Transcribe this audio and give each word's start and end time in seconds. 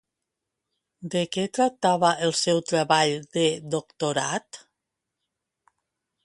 De 1.15 1.19
què 1.35 1.43
tractava 1.57 2.09
el 2.29 2.33
seu 2.45 2.63
treball 2.71 3.13
de 3.37 3.45
doctorat? 3.77 4.63